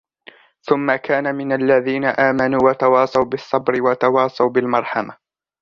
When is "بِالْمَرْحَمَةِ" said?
4.49-5.17